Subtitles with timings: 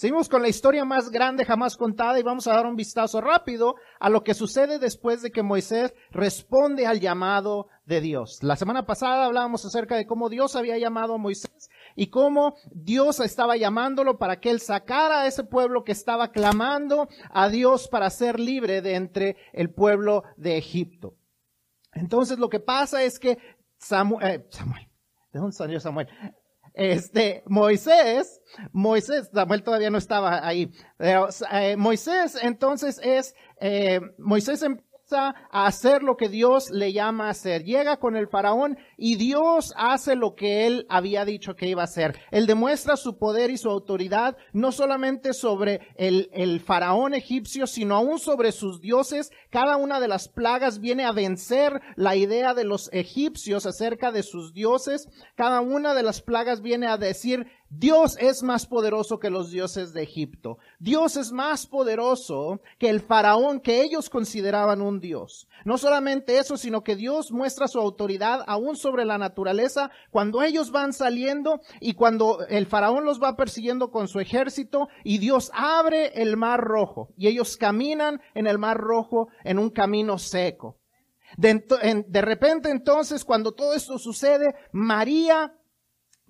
[0.00, 3.74] Seguimos con la historia más grande jamás contada y vamos a dar un vistazo rápido
[3.98, 8.42] a lo que sucede después de que Moisés responde al llamado de Dios.
[8.42, 13.20] La semana pasada hablábamos acerca de cómo Dios había llamado a Moisés y cómo Dios
[13.20, 18.08] estaba llamándolo para que él sacara a ese pueblo que estaba clamando a Dios para
[18.08, 21.14] ser libre de entre el pueblo de Egipto.
[21.92, 23.36] Entonces lo que pasa es que
[23.76, 24.88] Samuel, eh, Samuel,
[25.30, 26.08] ¿de dónde salió Samuel?
[26.80, 28.40] Este, Moisés,
[28.72, 34.62] Moisés, Samuel todavía no estaba ahí, pero eh, Moisés entonces es, eh, Moisés
[35.12, 37.64] a hacer lo que Dios le llama a hacer.
[37.64, 41.84] Llega con el faraón y Dios hace lo que él había dicho que iba a
[41.84, 42.20] hacer.
[42.30, 48.18] Él demuestra su poder y su autoridad no solamente sobre el, faraón egipcio, sino aún
[48.18, 49.32] sobre sus dioses.
[49.48, 54.22] Cada una de las plagas viene a vencer la idea de los egipcios acerca de
[54.22, 55.08] sus dioses.
[55.34, 59.92] Cada una de las plagas viene a decir, Dios es más poderoso que los dioses
[59.92, 60.58] de Egipto.
[60.80, 65.46] Dios es más poderoso que el faraón que ellos consideraban un Dios.
[65.64, 70.70] No solamente eso, sino que Dios muestra su autoridad aún sobre la naturaleza cuando ellos
[70.70, 76.22] van saliendo y cuando el faraón los va persiguiendo con su ejército y Dios abre
[76.22, 80.78] el mar rojo y ellos caminan en el mar rojo en un camino seco.
[81.36, 81.64] De,
[82.08, 85.54] de repente entonces, cuando todo esto sucede, María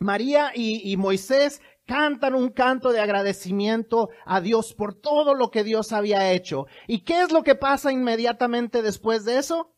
[0.00, 5.92] María y, Moisés cantan un canto de agradecimiento a Dios por todo lo que Dios
[5.92, 6.66] había hecho.
[6.86, 9.75] ¿Y qué es lo que pasa inmediatamente después de eso?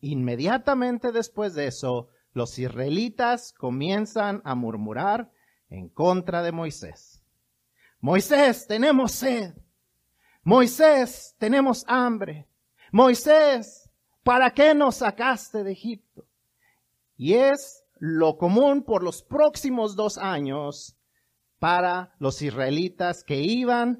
[0.00, 5.30] Inmediatamente después de eso, los israelitas comienzan a murmurar
[5.70, 7.22] en contra de Moisés.
[8.00, 9.54] Moisés, tenemos sed.
[10.42, 12.48] Moisés, tenemos hambre.
[12.92, 13.90] Moisés,
[14.22, 16.26] ¿para qué nos sacaste de Egipto?
[17.16, 20.96] Y es lo común por los próximos dos años
[21.58, 23.98] para los israelitas que iban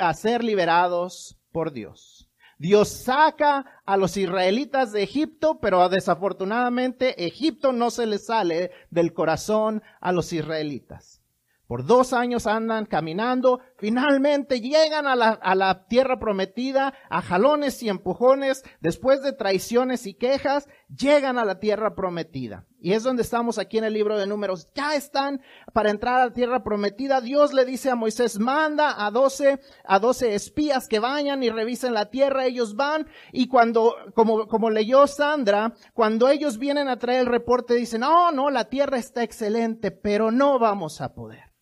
[0.00, 2.19] a ser liberados por Dios.
[2.60, 9.14] Dios saca a los israelitas de Egipto, pero desafortunadamente Egipto no se le sale del
[9.14, 11.22] corazón a los israelitas.
[11.66, 17.82] Por dos años andan caminando, finalmente llegan a la, a la, tierra prometida, a jalones
[17.82, 22.66] y empujones, después de traiciones y quejas, llegan a la tierra prometida.
[22.82, 24.68] Y es donde estamos aquí en el libro de números.
[24.74, 25.42] Ya están
[25.74, 27.20] para entrar a la tierra prometida.
[27.20, 31.92] Dios le dice a Moisés, manda a doce, a doce espías que vayan y revisen
[31.92, 32.46] la tierra.
[32.46, 37.74] Ellos van y cuando, como, como leyó Sandra, cuando ellos vienen a traer el reporte
[37.74, 41.52] dicen, no, no, la tierra está excelente, pero no vamos a poder.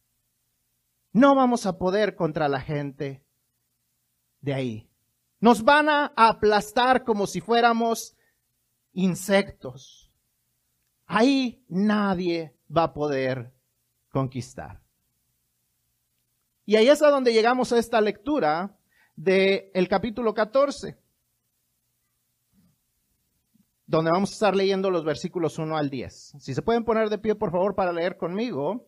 [1.13, 3.25] No vamos a poder contra la gente
[4.41, 4.91] de ahí.
[5.41, 8.17] Nos van a aplastar como si fuéramos
[8.93, 10.08] insectos.
[11.09, 13.51] Ahí nadie va a poder
[14.11, 14.83] conquistar.
[16.67, 18.79] Y ahí es a donde llegamos a esta lectura
[19.17, 20.99] del el capítulo 14,
[23.87, 26.35] donde vamos a estar leyendo los versículos 1 al 10.
[26.39, 28.87] Si se pueden poner de pie, por favor, para leer conmigo.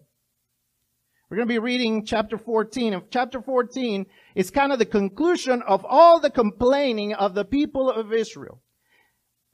[1.30, 2.92] We're going to be reading chapter 14.
[2.92, 7.88] And chapter 14 is kind of the conclusion of all the complaining of the people
[7.88, 8.60] of Israel.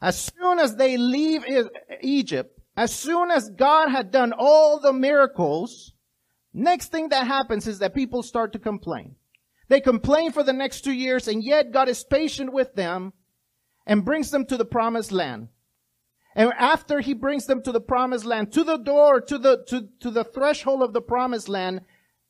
[0.00, 1.44] As soon as they leave
[2.00, 5.94] Egypt, as soon as God had done all the miracles,
[6.52, 9.16] next thing that happens is that people start to complain.
[9.68, 13.12] They complain for the next two years and yet God is patient with them
[13.86, 15.48] and brings them to the promised land.
[16.34, 19.88] And after he brings them to the promised land, to the door, to the, to,
[20.00, 21.80] to the threshold of the promised land,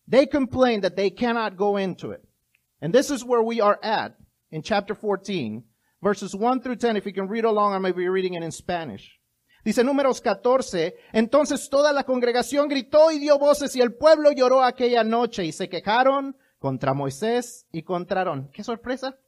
[0.06, 2.22] they complain that they cannot go into it.
[2.80, 4.16] And this is where we are at
[4.52, 5.64] in chapter 14,
[6.02, 6.96] verses 1 through 10.
[6.96, 9.15] If you can read along, I may be reading it in Spanish.
[9.66, 14.62] Dice números 14, entonces toda la congregación gritó y dio voces y el pueblo lloró
[14.62, 18.48] aquella noche y se quejaron contra Moisés y contra Aarón.
[18.52, 19.18] ¿Qué sorpresa?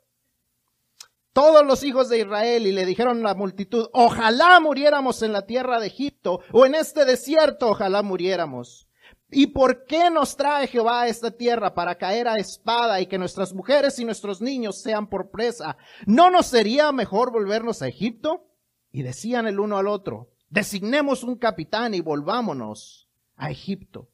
[1.32, 5.42] todos los hijos de Israel y le dijeron a la multitud, ojalá muriéramos en la
[5.42, 8.88] tierra de Egipto o en este desierto, ojalá muriéramos.
[9.30, 13.18] ¿Y por qué nos trae Jehová a esta tierra para caer a espada y que
[13.18, 15.76] nuestras mujeres y nuestros niños sean por presa?
[16.06, 18.47] ¿No nos sería mejor volvernos a Egipto?
[18.90, 24.08] Y decían el uno al otro, designemos un capitán y volvámonos a Egipto.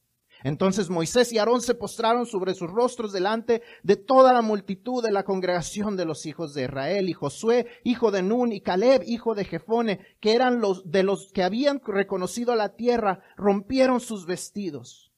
[0.44, 5.11] Entonces Moisés y Aarón se postraron sobre sus rostros delante de toda la multitud de
[5.11, 9.35] la congregación de los hijos de Israel, y Josué, hijo de Nun, y Caleb, hijo
[9.35, 15.12] de Jefone, que eran los de los que habían reconocido la tierra, rompieron sus vestidos.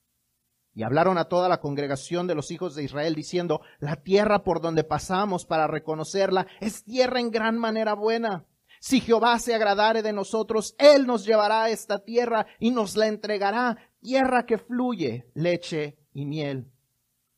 [0.75, 4.61] Y hablaron a toda la congregación de los hijos de Israel diciendo, la tierra por
[4.61, 8.45] donde pasamos para reconocerla es tierra en gran manera buena.
[8.81, 13.07] Si Jehová se agradare de nosotros, Él nos llevará a esta tierra y nos la
[13.07, 16.71] entregará tierra que fluye leche y miel.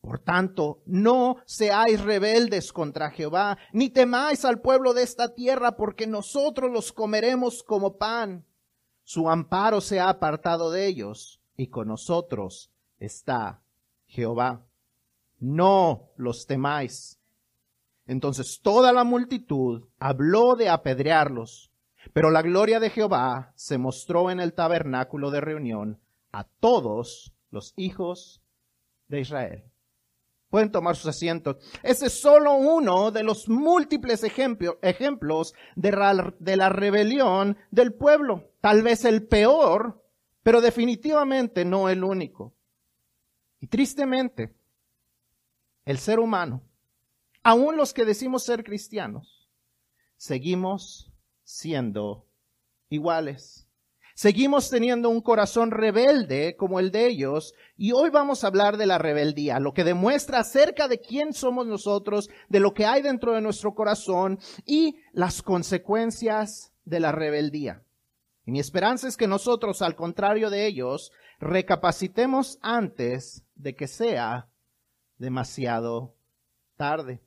[0.00, 6.06] Por tanto, no seáis rebeldes contra Jehová, ni temáis al pueblo de esta tierra, porque
[6.06, 8.46] nosotros los comeremos como pan.
[9.02, 13.62] Su amparo se ha apartado de ellos, y con nosotros está
[14.06, 14.66] Jehová.
[15.38, 17.17] No los temáis.
[18.08, 21.70] Entonces toda la multitud habló de apedrearlos,
[22.14, 26.00] pero la gloria de Jehová se mostró en el tabernáculo de reunión
[26.32, 28.42] a todos los hijos
[29.08, 29.64] de Israel.
[30.48, 31.56] Pueden tomar sus asientos.
[31.82, 38.50] Ese es solo uno de los múltiples ejemplos de, de la rebelión del pueblo.
[38.62, 40.02] Tal vez el peor,
[40.42, 42.54] pero definitivamente no el único.
[43.60, 44.54] Y tristemente,
[45.84, 46.62] el ser humano,
[47.42, 49.48] aun los que decimos ser cristianos,
[50.16, 51.12] seguimos
[51.44, 52.26] siendo
[52.88, 53.64] iguales.
[54.14, 58.84] Seguimos teniendo un corazón rebelde como el de ellos y hoy vamos a hablar de
[58.84, 63.32] la rebeldía, lo que demuestra acerca de quién somos nosotros, de lo que hay dentro
[63.32, 67.84] de nuestro corazón y las consecuencias de la rebeldía.
[68.44, 74.48] Y mi esperanza es que nosotros, al contrario de ellos, recapacitemos antes de que sea
[75.18, 76.16] demasiado
[76.76, 77.20] tarde.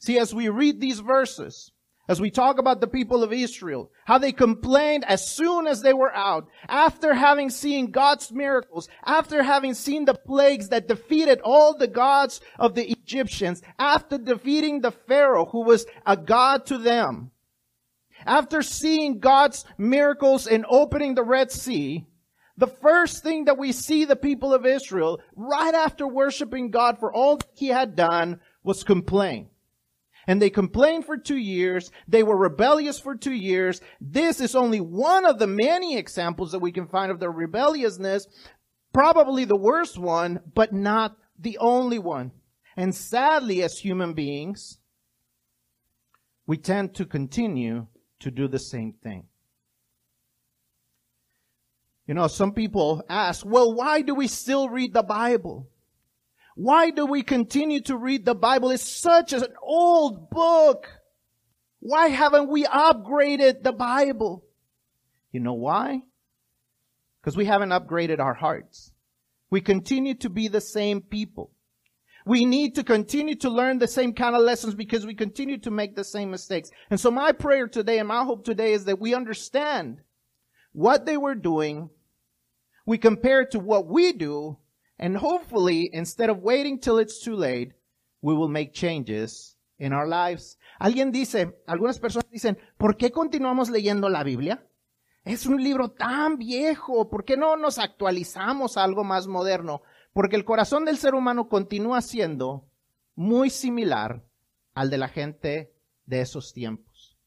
[0.00, 1.72] See, as we read these verses,
[2.08, 5.92] As we talk about the people of Israel, how they complained as soon as they
[5.92, 11.76] were out, after having seen God's miracles, after having seen the plagues that defeated all
[11.76, 17.30] the gods of the Egyptians, after defeating the Pharaoh who was a god to them,
[18.24, 22.06] after seeing God's miracles in opening the Red Sea,
[22.56, 27.12] the first thing that we see the people of Israel, right after worshiping God for
[27.12, 29.50] all he had done, was complain
[30.28, 31.90] and they complained for two years.
[32.06, 33.80] They were rebellious for two years.
[33.98, 38.26] This is only one of the many examples that we can find of their rebelliousness.
[38.92, 42.32] Probably the worst one, but not the only one.
[42.76, 44.78] And sadly, as human beings,
[46.46, 47.86] we tend to continue
[48.20, 49.24] to do the same thing.
[52.06, 55.68] You know, some people ask, well, why do we still read the Bible?
[56.58, 58.72] Why do we continue to read the Bible?
[58.72, 60.88] It's such an old book.
[61.78, 64.44] Why haven't we upgraded the Bible?
[65.30, 66.02] You know why?
[67.20, 68.90] Because we haven't upgraded our hearts.
[69.50, 71.52] We continue to be the same people.
[72.26, 75.70] We need to continue to learn the same kind of lessons because we continue to
[75.70, 76.70] make the same mistakes.
[76.90, 80.00] And so my prayer today and my hope today is that we understand
[80.72, 81.90] what they were doing.
[82.84, 84.58] We compare it to what we do
[84.98, 87.72] And hopefully, instead of waiting till it's too late,
[88.20, 90.58] we will make changes in our lives.
[90.80, 94.66] Alguien dice, algunas personas dicen, ¿por qué continuamos leyendo la Biblia?
[95.24, 99.82] Es un libro tan viejo, ¿por qué no nos actualizamos a algo más moderno?
[100.12, 102.66] Porque el corazón del ser humano continúa siendo
[103.14, 104.24] muy similar
[104.74, 105.72] al de la gente
[106.06, 107.18] de esos tiempos.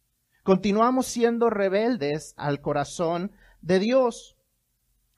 [0.43, 3.31] Continuamos siendo rebeldes al corazón
[3.61, 4.35] de Dios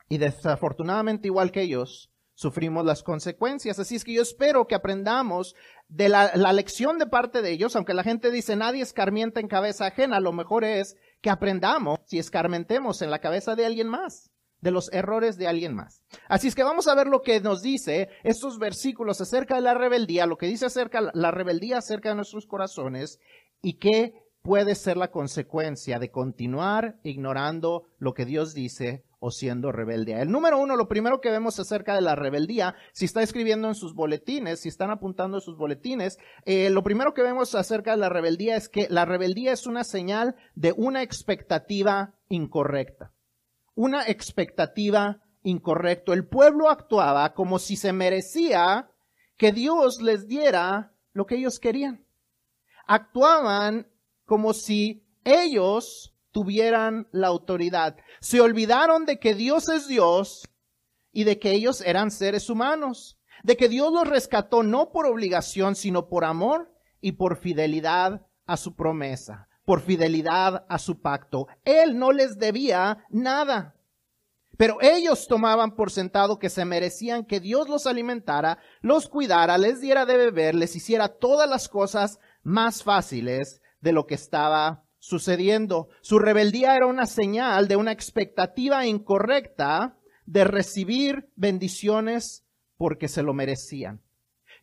[0.10, 3.80] y desafortunadamente igual que ellos, sufrimos las consecuencias.
[3.80, 5.56] Así es que yo espero que aprendamos
[5.88, 9.88] de la, lección de parte de ellos, aunque la gente dice nadie escarmienta en cabeza
[9.88, 14.32] ajena, lo mejor es que aprendamos y escarmentemos en la cabeza de alguien más,
[14.62, 16.04] de los errores de alguien más.
[16.28, 19.74] Así es que vamos a ver lo que nos dice estos versículos acerca de la
[19.74, 23.20] rebeldía, lo que dice acerca de la rebeldía acerca de nuestros corazones
[23.62, 29.72] y qué puede ser la consecuencia de continuar ignorando lo que Dios dice o siendo
[29.72, 30.22] rebelde.
[30.22, 33.74] El número uno, lo primero que vemos acerca de la rebeldía, si está escribiendo en
[33.74, 37.98] sus boletines, si están apuntando en sus boletines, eh, lo primero que vemos acerca de
[37.98, 43.14] la rebeldía es que la rebeldía es una señal de una expectativa incorrecta.
[43.76, 46.12] Una expectativa incorrecta.
[46.12, 48.90] El pueblo actuaba como si se merecía
[49.38, 52.06] que Dios les diera lo que ellos querían.
[52.88, 53.88] Actuaban
[54.26, 57.96] como si ellos tuvieran la autoridad.
[58.20, 60.50] Se olvidaron de que Dios es Dios
[61.14, 65.76] y de que ellos eran seres humanos, de que Dios los rescató no por obligación,
[65.76, 71.48] sino por amor y por fidelidad a su promesa, por fidelidad a su pacto.
[71.64, 73.76] Él no les debía nada.
[74.58, 79.82] Pero ellos tomaban por sentado que se merecían que Dios los alimentara, los cuidara, les
[79.82, 85.90] diera de beber, les hiciera todas las cosas más fáciles de lo que estaba sucediendo.
[86.02, 92.46] Su rebeldía era una señal de una expectativa incorrecta de recibir bendiciones
[92.78, 94.02] porque se lo merecían.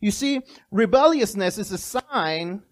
[0.01, 2.65] You see, rebelliousness is a sign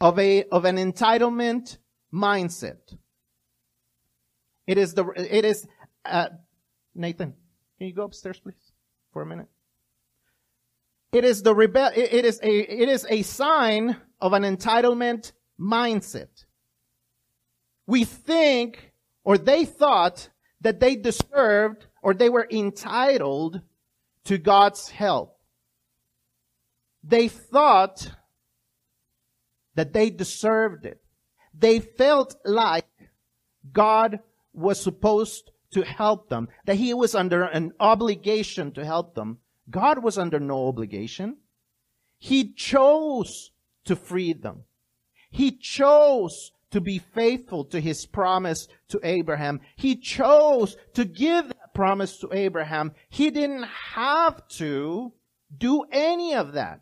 [0.00, 1.78] of a, of an entitlement
[2.10, 2.96] mindset.
[4.66, 5.68] It is the, it is,
[6.06, 6.30] uh,
[6.94, 7.34] Nathan,
[7.76, 8.72] can you go upstairs, please,
[9.12, 9.48] for a minute?
[11.12, 16.46] It is the rebel, it is a, it is a sign of an entitlement mindset.
[17.86, 18.92] We think,
[19.24, 20.28] or they thought,
[20.60, 23.60] that they deserved, or they were entitled
[24.24, 25.38] to God's help.
[27.02, 28.10] They thought
[29.74, 31.02] that they deserved it.
[31.52, 32.88] They felt like
[33.72, 34.20] God
[34.52, 39.38] was supposed to help them, that He was under an obligation to help them.
[39.68, 41.38] God was under no obligation.
[42.18, 43.50] He chose
[43.84, 44.64] to free them.
[45.30, 49.60] He chose to be faithful to his promise to Abraham.
[49.76, 52.90] He chose to give that promise to Abraham.
[53.08, 55.12] He didn't have to
[55.56, 56.80] do any of that.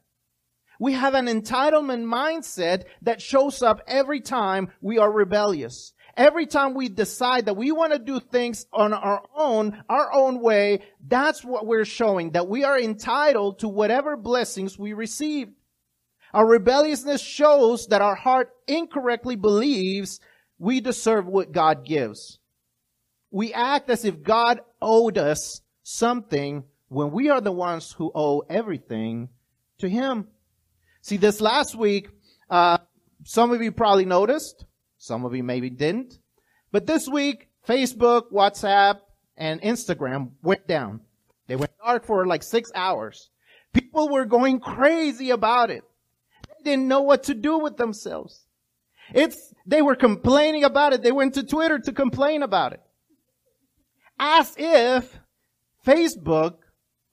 [0.80, 5.92] We have an entitlement mindset that shows up every time we are rebellious.
[6.16, 10.40] Every time we decide that we want to do things on our own, our own
[10.40, 15.48] way, that's what we're showing, that we are entitled to whatever blessings we receive.
[16.34, 20.18] Our rebelliousness shows that our heart incorrectly believes
[20.58, 22.38] we deserve what God gives.
[23.30, 28.44] We act as if God owed us something when we are the ones who owe
[28.48, 29.28] everything
[29.78, 30.28] to Him.
[31.02, 32.08] See, this last week,
[32.48, 32.78] uh,
[33.24, 34.64] some of you probably noticed,
[34.98, 36.18] some of you maybe didn't,
[36.70, 39.00] but this week, Facebook, WhatsApp,
[39.36, 41.00] and Instagram went down.
[41.46, 43.28] They went dark for like six hours.
[43.74, 45.84] People were going crazy about it
[46.64, 48.46] didn't know what to do with themselves.
[49.14, 51.02] It's, they were complaining about it.
[51.02, 52.80] They went to Twitter to complain about it.
[54.18, 55.18] As if
[55.86, 56.56] Facebook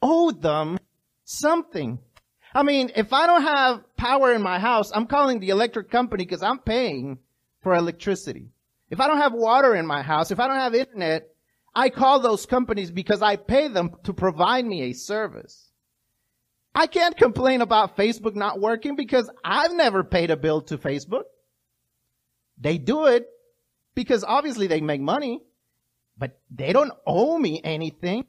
[0.01, 0.77] owed them
[1.24, 2.00] something.
[2.53, 6.25] I mean, if I don't have power in my house, I'm calling the electric company
[6.25, 7.20] because I'm paying
[7.62, 8.50] for electricity.
[8.89, 11.27] If I don't have water in my house, if I don't have internet,
[11.75, 15.69] I call those companies because I pay them to provide me a service.
[16.74, 21.24] I can't complain about Facebook not working because I've never paid a bill to Facebook.
[22.60, 23.28] They do it
[23.96, 25.42] because obviously they make money,
[26.18, 28.26] but they don't owe me anything.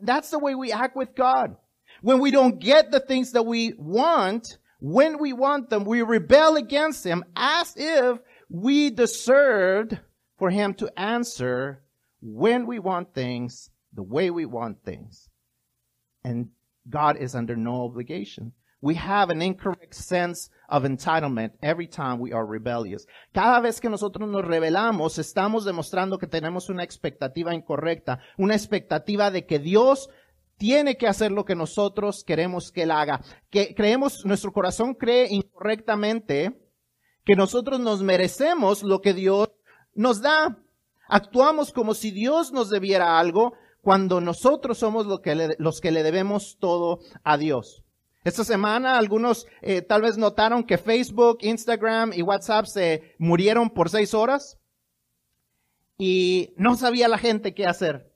[0.00, 1.56] That's the way we act with God.
[2.02, 6.56] When we don't get the things that we want, when we want them, we rebel
[6.56, 8.18] against Him as if
[8.48, 9.98] we deserved
[10.38, 11.82] for Him to answer
[12.20, 15.28] when we want things the way we want things.
[16.24, 16.50] And
[16.88, 18.52] God is under no obligation.
[18.80, 23.06] We have an incorrect sense of entitlement every time we are rebellious.
[23.34, 29.32] Cada vez que nosotros nos rebelamos, estamos demostrando que tenemos una expectativa incorrecta, una expectativa
[29.32, 30.08] de que Dios
[30.58, 33.20] tiene que hacer lo que nosotros queremos que Él haga.
[33.50, 36.52] Que creemos, nuestro corazón cree incorrectamente
[37.24, 39.48] que nosotros nos merecemos lo que Dios
[39.94, 40.56] nos da.
[41.08, 47.00] Actuamos como si Dios nos debiera algo, cuando nosotros somos los que le debemos todo
[47.24, 47.84] a Dios.
[48.24, 53.88] Esta semana algunos eh, tal vez notaron que Facebook, Instagram y WhatsApp se murieron por
[53.88, 54.58] seis horas
[55.96, 58.12] y no sabía la gente qué hacer.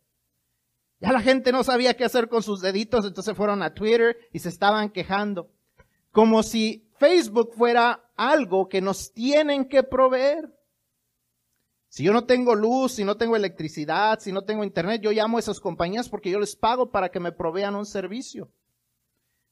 [1.00, 4.38] Ya la gente no sabía qué hacer con sus deditos, entonces fueron a Twitter y
[4.40, 5.50] se estaban quejando.
[6.10, 10.52] Como si Facebook fuera algo que nos tienen que proveer.
[11.92, 15.36] Si yo no tengo luz, si no tengo electricidad, si no tengo internet, yo llamo
[15.36, 18.50] a esas compañías porque yo les pago para que me provean un servicio.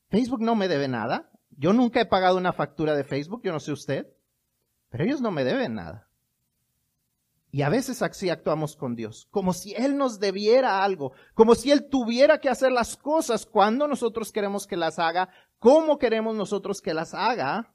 [0.08, 1.30] Facebook no me debe nada.
[1.50, 4.06] Yo nunca he pagado una factura de Facebook, yo no sé usted,
[4.88, 6.08] pero ellos no me deben nada.
[7.50, 11.70] Y a veces así actuamos con Dios, como si Él nos debiera algo, como si
[11.70, 15.28] Él tuviera que hacer las cosas cuando nosotros queremos que las haga,
[15.58, 17.74] cómo queremos nosotros que las haga,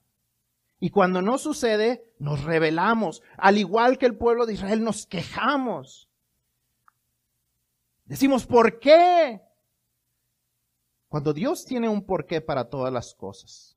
[0.86, 3.24] y cuando no sucede, nos rebelamos.
[3.38, 6.08] Al igual que el pueblo de Israel, nos quejamos.
[8.06, 9.42] Decimos, ¿por qué?
[11.08, 13.76] Cuando Dios tiene un porqué para todas las cosas.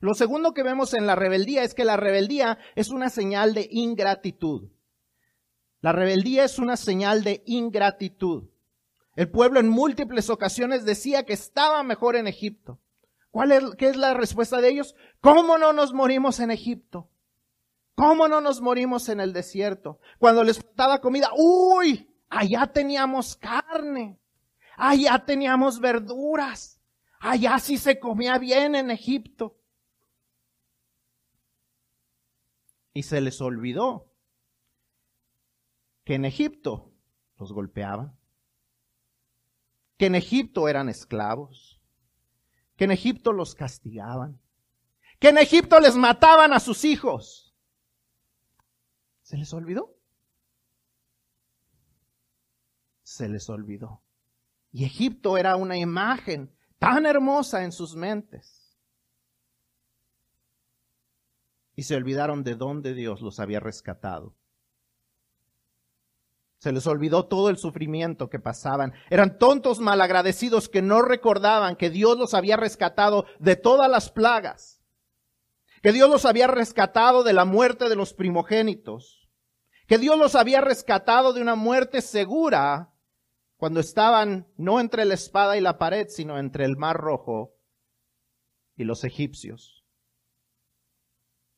[0.00, 3.68] Lo segundo que vemos en la rebeldía es que la rebeldía es una señal de
[3.70, 4.70] ingratitud.
[5.82, 8.48] La rebeldía es una señal de ingratitud.
[9.16, 12.80] El pueblo en múltiples ocasiones decía que estaba mejor en Egipto.
[13.30, 14.94] ¿Cuál es, qué es la respuesta de ellos?
[15.20, 17.10] ¿Cómo no nos morimos en Egipto?
[17.94, 19.98] ¿Cómo no nos morimos en el desierto?
[20.18, 24.18] Cuando les faltaba comida, uy, allá teníamos carne,
[24.76, 26.80] allá teníamos verduras,
[27.18, 29.58] allá sí se comía bien en Egipto.
[32.92, 34.12] Y se les olvidó
[36.04, 36.92] que en Egipto
[37.36, 38.16] los golpeaban,
[39.96, 41.77] que en Egipto eran esclavos,
[42.78, 44.40] que en Egipto los castigaban,
[45.18, 47.52] que en Egipto les mataban a sus hijos.
[49.20, 49.98] ¿Se les olvidó?
[53.02, 54.04] Se les olvidó.
[54.70, 58.78] Y Egipto era una imagen tan hermosa en sus mentes.
[61.74, 64.36] Y se olvidaron de dónde Dios los había rescatado.
[66.58, 68.92] Se les olvidó todo el sufrimiento que pasaban.
[69.10, 74.82] Eran tontos malagradecidos que no recordaban que Dios los había rescatado de todas las plagas.
[75.82, 79.28] Que Dios los había rescatado de la muerte de los primogénitos.
[79.86, 82.92] Que Dios los había rescatado de una muerte segura
[83.56, 87.54] cuando estaban no entre la espada y la pared, sino entre el mar rojo
[88.76, 89.84] y los egipcios.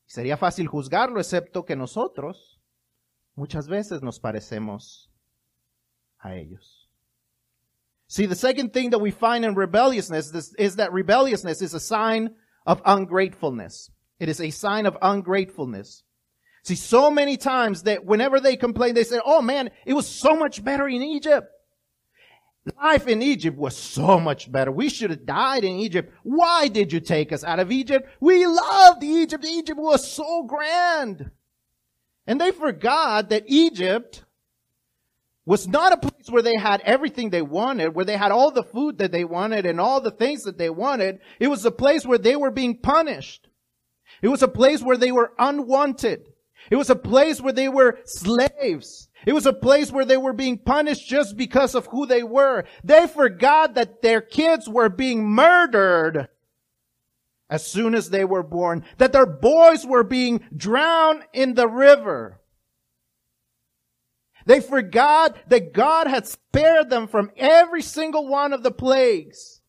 [0.04, 2.59] Sería fácil juzgarlo, excepto que nosotros
[3.40, 5.08] muchas veces nos parecemos
[6.22, 6.86] a ellos.
[8.06, 11.80] See, the second thing that we find in rebelliousness is, is that rebelliousness is a
[11.80, 12.34] sign
[12.66, 13.90] of ungratefulness.
[14.18, 16.02] It is a sign of ungratefulness.
[16.64, 20.36] See, so many times that whenever they complain, they say, oh man, it was so
[20.36, 21.46] much better in Egypt.
[22.82, 24.70] Life in Egypt was so much better.
[24.70, 26.12] We should have died in Egypt.
[26.24, 28.06] Why did you take us out of Egypt?
[28.20, 29.46] We loved Egypt.
[29.46, 31.30] Egypt was so grand.
[32.30, 34.22] And they forgot that Egypt
[35.44, 38.62] was not a place where they had everything they wanted, where they had all the
[38.62, 41.18] food that they wanted and all the things that they wanted.
[41.40, 43.48] It was a place where they were being punished.
[44.22, 46.28] It was a place where they were unwanted.
[46.70, 49.08] It was a place where they were slaves.
[49.26, 52.64] It was a place where they were being punished just because of who they were.
[52.84, 56.28] They forgot that their kids were being murdered
[57.50, 62.40] as soon as they were born, that their boys were being drowned in the river.
[64.46, 69.60] They forgot that God had spared them from every single one of the plagues.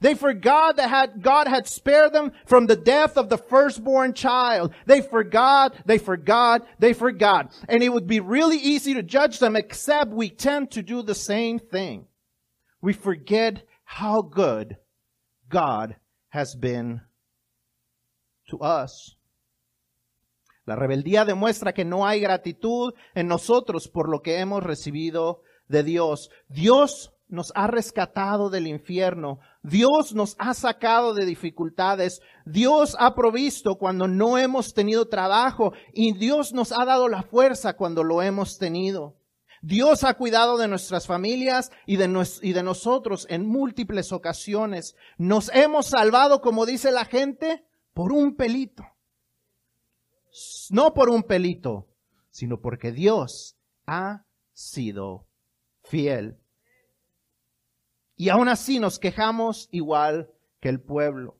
[0.00, 4.72] They forgot that had, God had spared them from the death of the firstborn child.
[4.86, 7.52] They forgot, they forgot, they forgot.
[7.68, 11.14] And it would be really easy to judge them except we tend to do the
[11.14, 12.06] same thing.
[12.80, 14.76] We forget how good
[15.48, 15.96] God
[16.38, 17.02] has been
[18.48, 19.18] to us.
[20.64, 25.82] La rebeldía demuestra que no hay gratitud en nosotros por lo que hemos recibido de
[25.82, 26.30] Dios.
[26.48, 29.40] Dios nos ha rescatado del infierno.
[29.62, 32.20] Dios nos ha sacado de dificultades.
[32.44, 37.74] Dios ha provisto cuando no hemos tenido trabajo y Dios nos ha dado la fuerza
[37.74, 39.17] cuando lo hemos tenido.
[39.62, 44.94] Dios ha cuidado de nuestras familias y de, y de nosotros en múltiples ocasiones.
[45.16, 48.84] Nos hemos salvado, como dice la gente, por un pelito.
[50.70, 51.88] No por un pelito,
[52.30, 55.26] sino porque Dios ha sido
[55.82, 56.38] fiel.
[58.16, 61.37] Y aún así nos quejamos igual que el pueblo.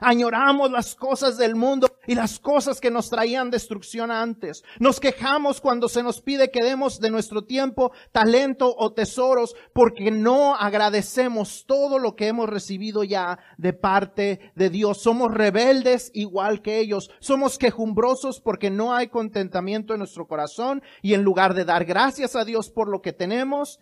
[0.00, 4.62] Añoramos las cosas del mundo y las cosas que nos traían destrucción antes.
[4.78, 10.10] Nos quejamos cuando se nos pide que demos de nuestro tiempo, talento o tesoros porque
[10.10, 14.98] no agradecemos todo lo que hemos recibido ya de parte de Dios.
[14.98, 17.10] Somos rebeldes igual que ellos.
[17.20, 22.36] Somos quejumbrosos porque no hay contentamiento en nuestro corazón y en lugar de dar gracias
[22.36, 23.80] a Dios por lo que tenemos,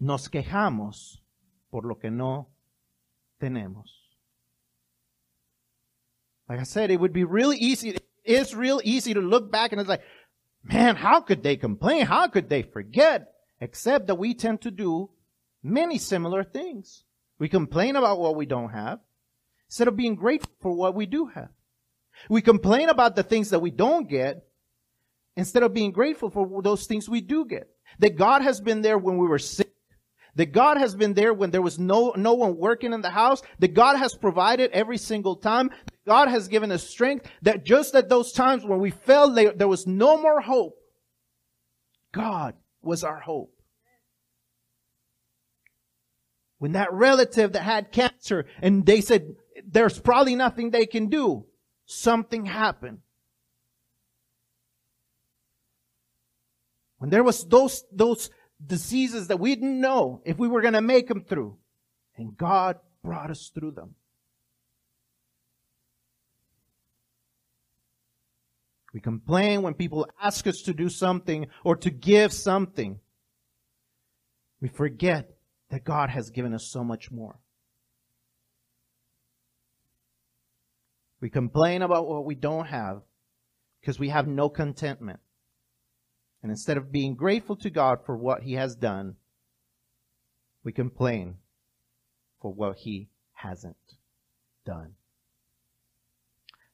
[0.00, 1.24] nos quejamos
[1.70, 2.52] por lo que no
[3.38, 4.03] tenemos.
[6.48, 7.96] Like I said, it would be really easy.
[8.24, 10.02] It's real easy to look back and it's like,
[10.62, 12.06] man, how could they complain?
[12.06, 13.32] How could they forget?
[13.60, 15.10] Except that we tend to do
[15.62, 17.04] many similar things.
[17.38, 19.00] We complain about what we don't have
[19.68, 21.48] instead of being grateful for what we do have.
[22.28, 24.46] We complain about the things that we don't get
[25.36, 27.68] instead of being grateful for those things we do get.
[27.98, 29.73] That God has been there when we were sick
[30.36, 33.42] that God has been there when there was no, no one working in the house.
[33.60, 35.70] That God has provided every single time.
[36.06, 37.26] God has given us strength.
[37.42, 38.92] That just at those times when we
[39.34, 40.76] there, there was no more hope.
[42.12, 43.52] God was our hope.
[46.58, 51.46] When that relative that had cancer and they said, there's probably nothing they can do,
[51.86, 53.00] something happened.
[56.98, 58.30] When there was those, those
[58.66, 61.56] diseases that we didn't know if we were going to make them through.
[62.16, 63.94] And God brought us through them.
[68.92, 73.00] We complain when people ask us to do something or to give something.
[74.60, 75.36] We forget
[75.70, 77.40] that God has given us so much more.
[81.20, 83.02] We complain about what we don't have
[83.80, 85.18] because we have no contentment.
[86.44, 89.16] And instead of being grateful to God for what He has done,
[90.62, 91.38] we complain
[92.38, 93.78] for what He hasn't
[94.66, 94.94] done.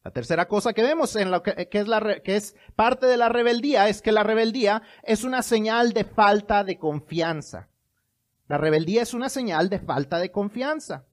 [0.04, 3.28] La tercera cosa que vemos en lo que, es la, que es parte de la
[3.28, 7.68] rebeldía es que la rebeldía es una señal de falta de confianza.
[8.48, 11.04] La rebeldía es una señal de falta de confianza.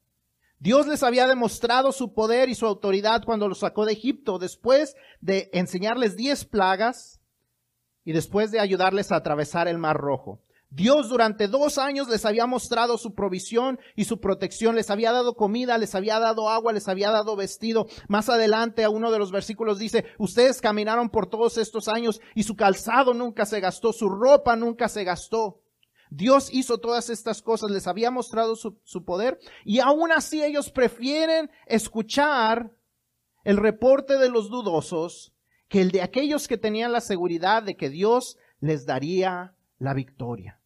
[0.58, 4.96] Dios les había demostrado su poder y su autoridad cuando los sacó de Egipto, después
[5.22, 7.17] de enseñarles diez plagas
[8.08, 10.40] y después de ayudarles a atravesar el Mar Rojo.
[10.70, 15.36] Dios durante dos años les había mostrado su provisión y su protección, les había dado
[15.36, 17.88] comida, les había dado agua, les había dado vestido.
[18.08, 22.44] Más adelante a uno de los versículos dice, ustedes caminaron por todos estos años y
[22.44, 25.60] su calzado nunca se gastó, su ropa nunca se gastó.
[26.10, 31.52] Dios hizo todas estas cosas, les había mostrado su, poder y aún así ellos prefieren
[31.66, 32.72] escuchar
[33.44, 35.34] el reporte de los dudosos
[35.68, 40.60] que el de aquellos que tenían la seguridad de que Dios les daría la victoria.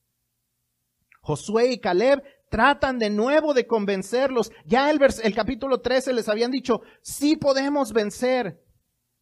[1.22, 4.52] Josué y Caleb tratan de nuevo de convencerlos.
[4.66, 8.62] Ya el, el capítulo 13 les habían dicho, sí podemos vencer.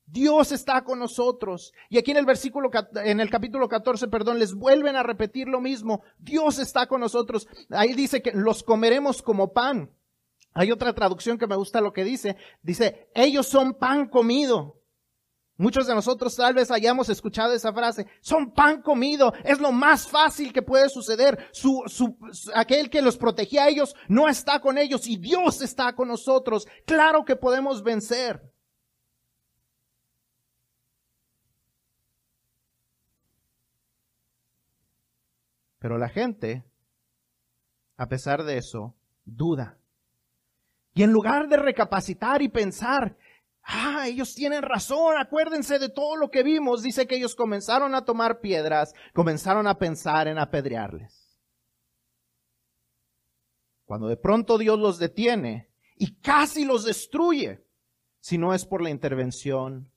[0.05, 1.71] Dios está con nosotros.
[1.89, 5.61] Y aquí en el versículo, en el capítulo 14, perdón, les vuelven a repetir lo
[5.61, 6.01] mismo.
[6.17, 7.47] Dios está con nosotros.
[7.69, 9.91] Ahí dice que los comeremos como pan.
[10.53, 12.35] Hay otra traducción que me gusta lo que dice.
[12.63, 14.78] Dice, ellos son pan comido.
[15.59, 20.07] Muchos de nosotros tal vez hayamos escuchado esa frase, son pan comido, es lo más
[20.07, 21.49] fácil que puede suceder.
[21.51, 22.17] Su, su,
[22.55, 26.65] aquel que los protegía a ellos no está con ellos y Dios está con nosotros.
[26.85, 28.41] Claro que podemos vencer.
[35.77, 36.63] Pero la gente,
[37.97, 38.95] a pesar de eso,
[39.25, 39.77] duda.
[40.93, 43.17] Y en lugar de recapacitar y pensar,
[43.63, 46.81] Ah, ellos tienen razón, acuérdense de todo lo que vimos.
[46.81, 51.39] Dice que ellos comenzaron a tomar piedras, comenzaron a pensar en apedrearles.
[53.85, 57.63] Cuando de pronto Dios los detiene y casi los destruye,
[58.19, 59.91] si no es por la intervención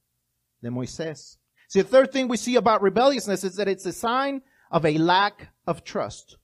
[0.61, 1.39] de Moisés.
[1.69, 4.99] See, the third thing we see about rebelliousness is that it's a sign of a
[4.99, 6.37] lack of trust.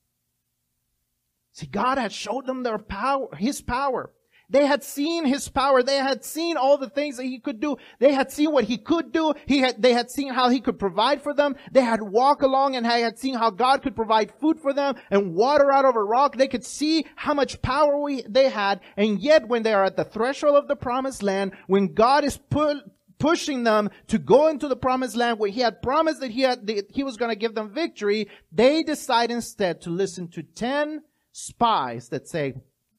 [1.53, 4.13] See, God had showed them their power, His power.
[4.51, 5.83] They had seen his power.
[5.83, 7.77] They had seen all the things that he could do.
[7.99, 9.35] They had seen what he could do.
[9.45, 11.55] He had, they had seen how he could provide for them.
[11.71, 15.35] They had walked along and had seen how God could provide food for them and
[15.35, 16.37] water out of a rock.
[16.37, 18.81] They could see how much power we, they had.
[18.97, 22.39] And yet when they are at the threshold of the promised land, when God is
[22.39, 22.79] put,
[23.19, 26.67] pushing them to go into the promised land where he had promised that he had,
[26.69, 31.03] that he was going to give them victory, they decide instead to listen to 10
[31.33, 32.55] spies that say,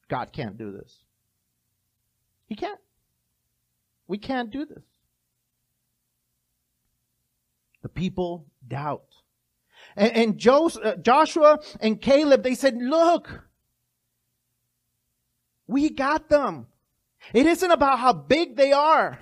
[0.08, 1.04] God can't do this.
[2.50, 2.80] He can't.
[4.08, 4.82] We can't do this.
[7.82, 9.04] The people doubt.
[9.96, 13.44] And, and Joseph, uh, Joshua and Caleb, they said, look,
[15.68, 16.66] we got them.
[17.32, 19.20] It isn't about how big they are.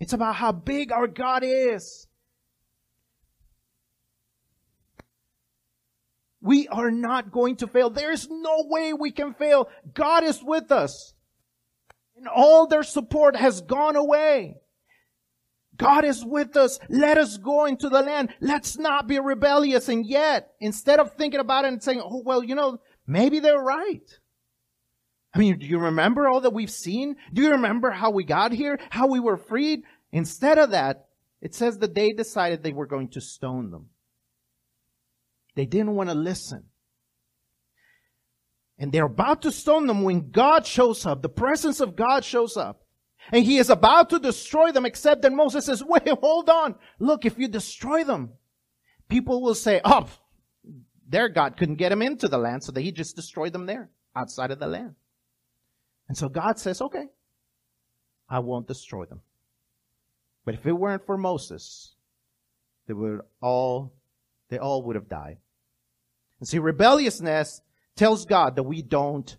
[0.00, 2.08] It's about how big our God is.
[6.42, 7.88] We are not going to fail.
[7.88, 9.70] There is no way we can fail.
[9.94, 11.14] God is with us.
[12.16, 14.56] And all their support has gone away.
[15.76, 16.78] God is with us.
[16.88, 18.34] Let us go into the land.
[18.40, 19.88] Let's not be rebellious.
[19.88, 23.56] And yet, instead of thinking about it and saying, oh, well, you know, maybe they're
[23.56, 24.02] right.
[25.34, 27.16] I mean, do you remember all that we've seen?
[27.32, 28.78] Do you remember how we got here?
[28.90, 29.82] How we were freed?
[30.10, 31.06] Instead of that,
[31.40, 33.86] it says that they decided they were going to stone them.
[35.54, 36.64] They didn't want to listen.
[38.78, 41.22] And they're about to stone them when God shows up.
[41.22, 42.84] The presence of God shows up.
[43.30, 46.74] And he is about to destroy them, except that Moses says, wait, hold on.
[46.98, 48.32] Look, if you destroy them,
[49.08, 50.08] people will say, oh,
[51.08, 53.90] their God couldn't get them into the land, so that he just destroyed them there,
[54.16, 54.94] outside of the land.
[56.08, 57.06] And so God says, okay,
[58.28, 59.20] I won't destroy them.
[60.44, 61.94] But if it weren't for Moses,
[62.86, 63.92] they would all
[64.48, 65.38] they all would have died.
[66.42, 67.60] And see, rebelliousness
[67.94, 69.36] tells God that we don't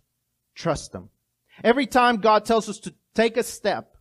[0.55, 1.09] trust Him.
[1.61, 3.97] Every time God tells us to take a step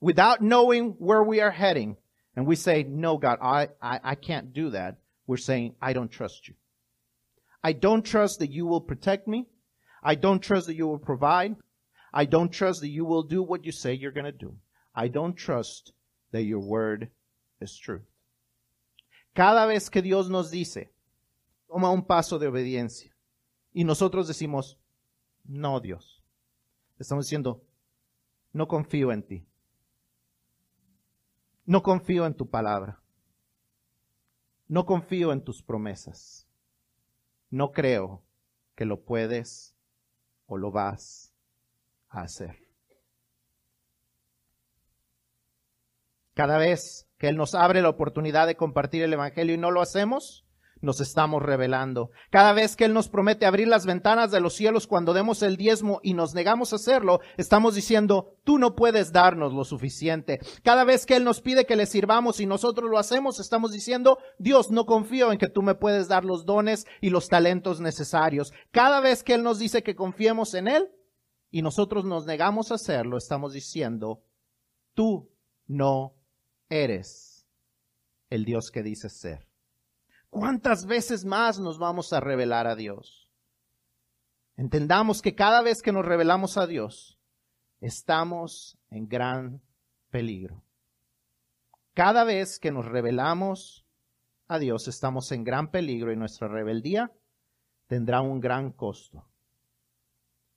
[0.00, 1.96] without knowing where we are heading,
[2.36, 6.08] and we say, no, God, I, I, I can't do that, we're saying, I don't
[6.08, 6.54] trust you.
[7.64, 9.46] I don't trust that you will protect me.
[10.04, 11.56] I don't trust that you will provide.
[12.14, 14.54] I don't trust that you will do what you say you're going to do.
[14.94, 15.92] I don't trust
[16.30, 17.08] that your word
[17.60, 18.02] is true.
[19.34, 20.86] Cada vez que Dios nos dice,
[21.68, 23.14] toma un paso de obediencia,
[23.72, 24.80] y nosotros decimos,
[25.44, 26.24] no Dios,
[26.98, 27.62] estamos diciendo,
[28.52, 29.46] no confío en ti,
[31.66, 33.00] no confío en tu palabra,
[34.66, 36.48] no confío en tus promesas,
[37.50, 38.22] no creo
[38.74, 39.76] que lo puedes
[40.46, 41.34] o lo vas
[42.08, 42.66] a hacer.
[46.32, 49.82] Cada vez que Él nos abre la oportunidad de compartir el Evangelio y no lo
[49.82, 50.47] hacemos,
[50.80, 52.10] nos estamos revelando.
[52.30, 55.56] Cada vez que Él nos promete abrir las ventanas de los cielos cuando demos el
[55.56, 60.40] diezmo y nos negamos a hacerlo, estamos diciendo, tú no puedes darnos lo suficiente.
[60.62, 64.18] Cada vez que Él nos pide que le sirvamos y nosotros lo hacemos, estamos diciendo,
[64.38, 68.52] Dios, no confío en que tú me puedes dar los dones y los talentos necesarios.
[68.70, 70.90] Cada vez que Él nos dice que confiemos en Él
[71.50, 74.22] y nosotros nos negamos a hacerlo, estamos diciendo,
[74.94, 75.30] tú
[75.66, 76.14] no
[76.68, 77.46] eres
[78.30, 79.47] el Dios que dices ser.
[80.38, 83.28] ¿Cuántas veces más nos vamos a revelar a Dios?
[84.56, 87.18] Entendamos que cada vez que nos revelamos a Dios,
[87.80, 89.60] estamos en gran
[90.10, 90.62] peligro.
[91.92, 93.84] Cada vez que nos revelamos
[94.46, 97.10] a Dios, estamos en gran peligro y nuestra rebeldía
[97.88, 99.28] tendrá un gran costo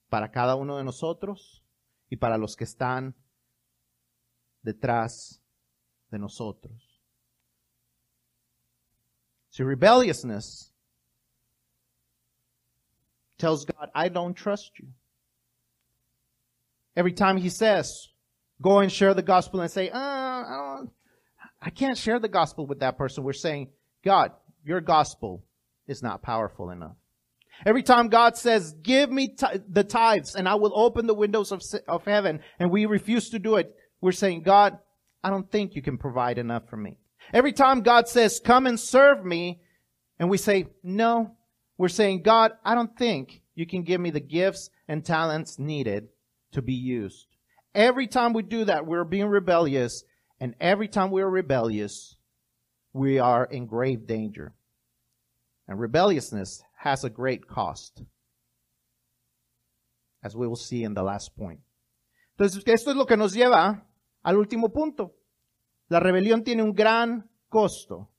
[0.10, 1.64] para cada uno de nosotros
[2.08, 3.16] y para los que están
[4.62, 5.42] detrás
[6.12, 6.91] de nosotros.
[9.52, 10.72] So rebelliousness
[13.38, 14.88] tells God, I don't trust you.
[16.96, 18.08] Every time he says,
[18.62, 20.80] go and share the gospel and say, uh, I,
[21.62, 23.24] I can't share the gospel with that person.
[23.24, 23.70] We're saying,
[24.06, 24.32] God,
[24.64, 25.44] your gospel
[25.86, 26.96] is not powerful enough.
[27.66, 31.52] Every time God says, give me t- the tithes and I will open the windows
[31.52, 34.80] of, of heaven and we refuse to do it, we're saying, God,
[35.24, 36.98] I don't think you can provide enough for me.
[37.34, 39.62] Every time God says, come and serve me,
[40.20, 41.36] and we say, no,
[41.78, 46.10] we're saying, God, I don't think you can give me the gifts and talents needed
[46.52, 47.28] to be used.
[47.74, 50.04] Every time we do that, we're being rebellious,
[50.40, 52.18] and every time we're rebellious,
[52.94, 54.54] we are in grave danger.
[55.68, 58.04] And rebelliousness has a great cost,
[60.22, 61.62] as we will see in the last point.
[62.38, 63.82] Entonces, esto es lo que nos lleva
[64.26, 65.14] al último punto.
[65.92, 68.10] La rebelión tiene un gran costo.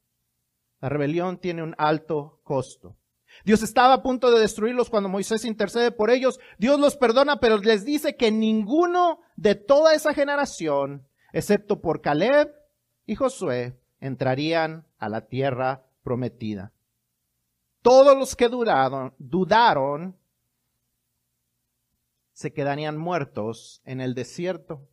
[0.82, 2.98] La rebelión tiene un alto costo.
[3.46, 6.38] Dios estaba a punto de destruirlos cuando Moisés intercede por ellos.
[6.58, 12.52] Dios los perdona, pero les dice que ninguno de toda esa generación, excepto por Caleb
[13.06, 16.74] y Josué, entrarían a la tierra prometida.
[17.80, 20.14] Todos los que dudaron, dudaron
[22.34, 24.86] se quedarían muertos en el desierto.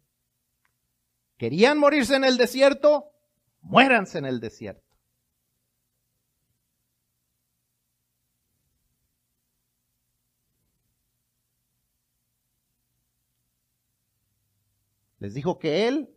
[1.39, 3.13] ¿Querían morirse en el desierto?
[3.62, 4.84] Muéranse en el desierto.
[15.19, 16.13] Les dijo que él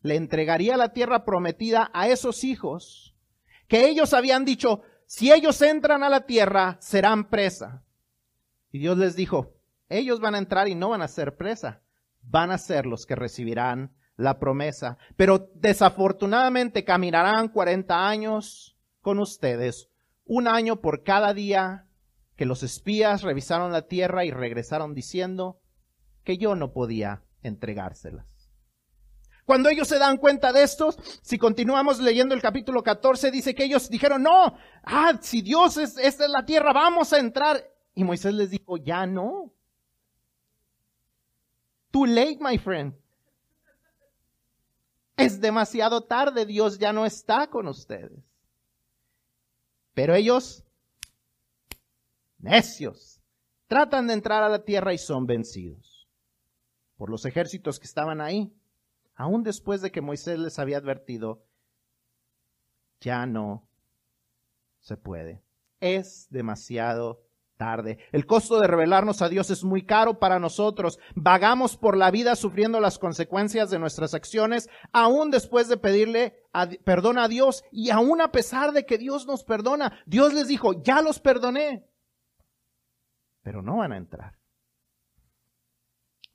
[0.00, 3.14] le entregaría la tierra prometida a esos hijos,
[3.68, 7.84] que ellos habían dicho, si ellos entran a la tierra, serán presa.
[8.72, 9.54] Y Dios les dijo,
[9.90, 11.82] ellos van a entrar y no van a ser presa,
[12.22, 14.98] van a ser los que recibirán la promesa.
[15.16, 19.88] Pero desafortunadamente caminarán 40 años con ustedes,
[20.24, 21.86] un año por cada día
[22.36, 25.60] que los espías revisaron la tierra y regresaron diciendo
[26.24, 28.34] que yo no podía entregárselas.
[29.44, 33.64] Cuando ellos se dan cuenta de esto, si continuamos leyendo el capítulo 14, dice que
[33.64, 37.62] ellos dijeron, no, ah, si Dios es, esta es la tierra, vamos a entrar.
[37.94, 39.52] Y Moisés les dijo, ya no.
[41.90, 42.94] Too late, my friend.
[45.16, 48.24] Es demasiado tarde, Dios ya no está con ustedes.
[49.94, 50.64] Pero ellos,
[52.38, 53.20] necios,
[53.68, 56.08] tratan de entrar a la tierra y son vencidos
[56.96, 58.52] por los ejércitos que estaban ahí.
[59.14, 61.44] Aún después de que Moisés les había advertido,
[63.00, 63.68] ya no
[64.80, 65.42] se puede.
[65.80, 67.23] Es demasiado
[67.56, 67.98] tarde.
[68.12, 70.98] El costo de revelarnos a Dios es muy caro para nosotros.
[71.14, 76.36] Vagamos por la vida sufriendo las consecuencias de nuestras acciones, aún después de pedirle
[76.84, 79.98] perdón a Dios y aún a pesar de que Dios nos perdona.
[80.06, 81.88] Dios les dijo, ya los perdoné,
[83.42, 84.38] pero no van a entrar.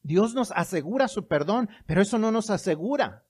[0.01, 3.29] Dios nos asegura su perdón, pero eso no nos asegura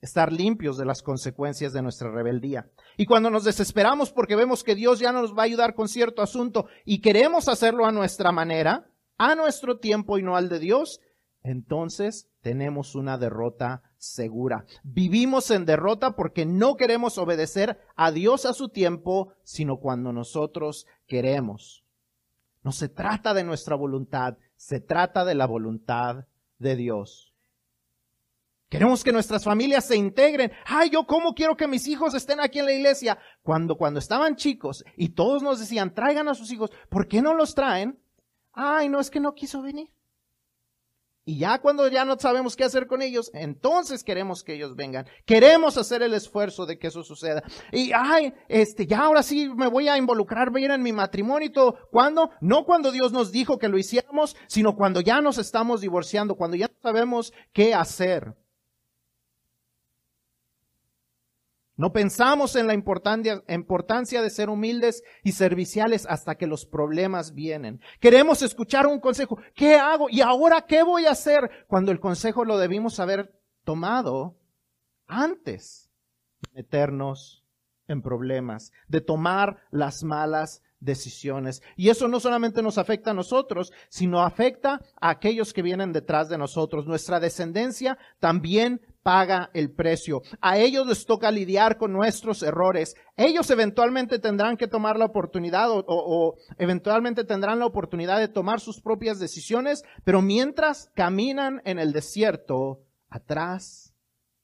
[0.00, 2.70] estar limpios de las consecuencias de nuestra rebeldía.
[2.96, 5.88] Y cuando nos desesperamos porque vemos que Dios ya no nos va a ayudar con
[5.88, 10.58] cierto asunto y queremos hacerlo a nuestra manera, a nuestro tiempo y no al de
[10.58, 11.00] Dios,
[11.42, 14.64] entonces tenemos una derrota segura.
[14.82, 20.86] Vivimos en derrota porque no queremos obedecer a Dios a su tiempo, sino cuando nosotros
[21.06, 21.84] queremos.
[22.62, 26.26] No se trata de nuestra voluntad, se trata de la voluntad
[26.58, 27.29] de Dios.
[28.70, 30.52] Queremos que nuestras familias se integren.
[30.64, 33.18] Ay, yo cómo quiero que mis hijos estén aquí en la iglesia.
[33.42, 37.34] Cuando, cuando estaban chicos y todos nos decían, traigan a sus hijos, ¿por qué no
[37.34, 37.98] los traen?
[38.52, 39.90] Ay, no es que no quiso venir.
[41.24, 45.06] Y ya cuando ya no sabemos qué hacer con ellos, entonces queremos que ellos vengan.
[45.26, 47.42] Queremos hacer el esfuerzo de que eso suceda.
[47.72, 51.52] Y, ay, este, ya ahora sí me voy a involucrar bien en mi matrimonio y
[51.52, 51.76] todo.
[51.90, 52.30] ¿Cuándo?
[52.40, 56.56] No cuando Dios nos dijo que lo hiciéramos, sino cuando ya nos estamos divorciando, cuando
[56.56, 58.36] ya no sabemos qué hacer.
[61.80, 63.40] No pensamos en la importancia
[64.20, 67.80] de ser humildes y serviciales hasta que los problemas vienen.
[68.00, 69.38] Queremos escuchar un consejo.
[69.54, 70.10] ¿Qué hago?
[70.10, 71.50] ¿Y ahora qué voy a hacer?
[71.68, 73.32] Cuando el consejo lo debimos haber
[73.64, 74.36] tomado
[75.06, 75.90] antes
[76.42, 77.46] de meternos
[77.88, 81.62] en problemas, de tomar las malas decisiones.
[81.76, 86.28] Y eso no solamente nos afecta a nosotros, sino afecta a aquellos que vienen detrás
[86.28, 86.86] de nosotros.
[86.86, 90.22] Nuestra descendencia también paga el precio.
[90.40, 92.94] A ellos les toca lidiar con nuestros errores.
[93.16, 98.80] Ellos eventualmente tendrán que tomar la oportunidad o, eventualmente tendrán la oportunidad de tomar sus
[98.80, 103.94] propias decisiones, pero mientras caminan en el desierto atrás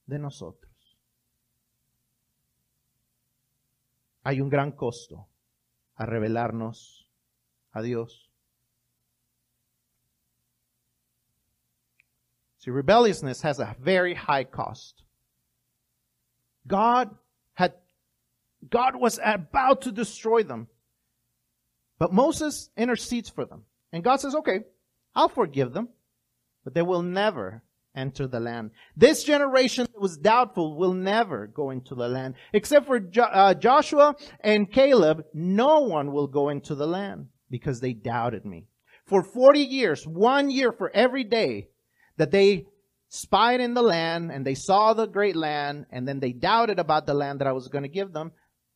[0.06, 0.66] de nosotros.
[4.22, 5.28] Hay un gran costo
[5.94, 7.08] a revelarnos
[7.72, 8.25] a Dios.
[12.66, 15.05] See, rebelliousness has a very high cost.
[16.66, 17.14] God
[17.55, 17.74] had,
[18.68, 20.66] God was about to destroy them.
[22.00, 23.62] But Moses intercedes for them.
[23.92, 24.64] And God says, okay,
[25.14, 25.90] I'll forgive them,
[26.64, 27.62] but they will never
[27.94, 28.72] enter the land.
[28.96, 32.35] This generation that was doubtful will never go into the land.
[32.52, 37.79] Except for jo- uh, Joshua and Caleb, no one will go into the land because
[37.79, 38.66] they doubted me.
[39.07, 41.68] For 40 years, one year for every day,
[42.16, 42.66] that they
[43.09, 47.07] spied in the land and they saw the great land and then they doubted about
[47.07, 48.33] the land that I was going to give them.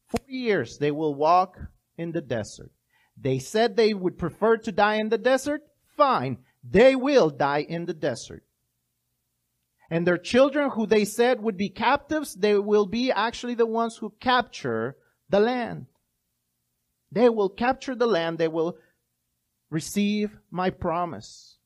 [0.08, 1.58] For years they will walk
[1.96, 2.70] in the desert.
[3.16, 5.62] They said they would prefer to die in the desert.
[5.96, 6.38] Fine.
[6.64, 8.44] They will die in the desert.
[9.90, 13.96] And their children who they said would be captives, they will be actually the ones
[13.96, 14.96] who capture
[15.28, 15.86] the land.
[17.10, 18.38] They will capture the land.
[18.38, 18.78] They will
[19.68, 21.58] receive my promise.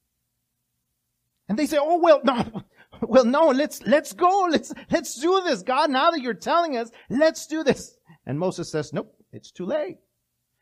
[1.48, 2.62] And they say, oh, well, no,
[3.02, 4.48] well, no, let's, let's go.
[4.50, 5.62] Let's, let's do this.
[5.62, 7.96] God, now that you're telling us, let's do this.
[8.26, 9.98] And Moses says, nope, it's too late.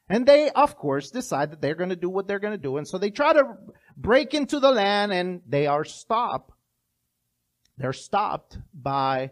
[0.09, 2.77] And they, of course, decide that they're going to do what they're going to do.
[2.77, 3.45] And so they try to
[3.97, 6.53] break into the land and they are stopped.
[7.79, 9.31] They're stopped by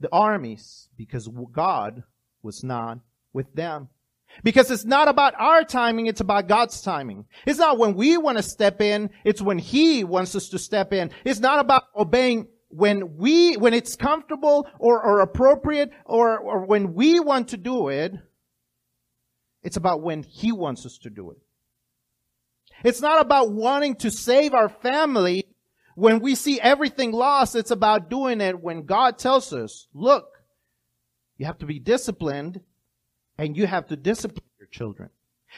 [0.00, 2.02] the armies because God
[2.42, 2.98] was not
[3.32, 3.88] with them.
[4.42, 7.26] Because it's not about our timing, it's about God's timing.
[7.46, 10.92] It's not when we want to step in, it's when He wants us to step
[10.92, 11.10] in.
[11.24, 16.94] It's not about obeying when we, when it's comfortable or, or appropriate or, or when
[16.94, 18.12] we want to do it.
[19.62, 21.38] It's about when He wants us to do it.
[22.84, 25.44] It's not about wanting to save our family
[25.94, 27.56] when we see everything lost.
[27.56, 30.26] It's about doing it when God tells us, look,
[31.38, 32.60] you have to be disciplined
[33.38, 35.10] and you have to discipline your children.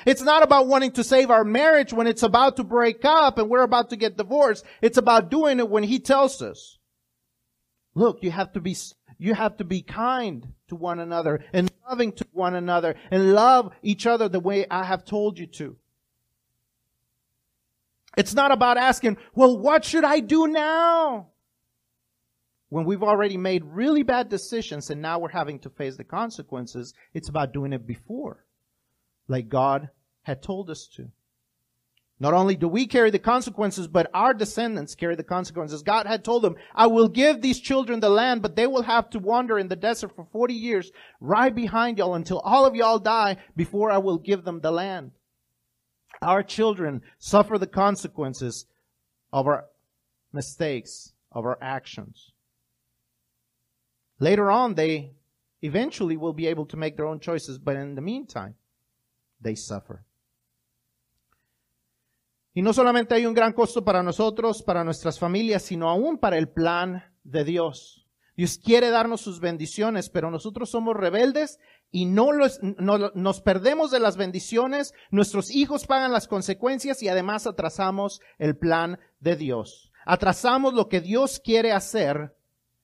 [0.07, 3.49] It's not about wanting to save our marriage when it's about to break up and
[3.49, 4.65] we're about to get divorced.
[4.83, 6.79] It's about doing it when he tells us,
[7.95, 8.77] look, you have to be,
[9.19, 13.73] you have to be kind to one another and loving to one another and love
[13.83, 15.77] each other the way I have told you to.
[18.17, 21.29] It's not about asking, well, what should I do now?
[22.69, 26.95] When we've already made really bad decisions and now we're having to face the consequences,
[27.15, 28.45] it's about doing it before,
[29.27, 29.89] like God
[30.23, 31.11] had told us to.
[32.21, 35.83] Not only do we carry the consequences, but our descendants carry the consequences.
[35.83, 39.09] God had told them, I will give these children the land, but they will have
[39.11, 42.99] to wander in the desert for 40 years right behind y'all until all of y'all
[42.99, 45.13] die before I will give them the land.
[46.21, 48.67] Our children suffer the consequences
[49.33, 49.67] of our
[50.33, 52.33] mistakes, of our actions.
[54.19, 55.15] Later on, they
[55.63, 58.55] eventually will be able to make their own choices, but in the meantime,
[59.41, 60.05] they suffer.
[62.55, 66.39] Y no solamente hay un gran costo para nosotros, para nuestras familias, sino aún para
[66.39, 68.09] el plan de Dios.
[68.37, 71.59] Dios quiere darnos sus bendiciones, pero nosotros somos rebeldes
[71.91, 77.09] y no, los, no nos perdemos de las bendiciones, nuestros hijos pagan las consecuencias y
[77.09, 79.93] además atrasamos el plan de Dios.
[80.05, 82.38] Atrasamos lo que Dios quiere hacer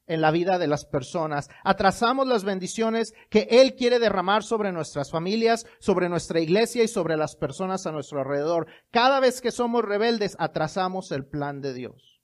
[0.07, 1.49] en la vida de las personas.
[1.63, 7.17] Atrasamos las bendiciones que Él quiere derramar sobre nuestras familias, sobre nuestra iglesia y sobre
[7.17, 8.67] las personas a nuestro alrededor.
[8.91, 12.21] Cada vez que somos rebeldes, atrasamos el plan de Dios.